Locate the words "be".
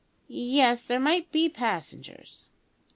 1.31-1.47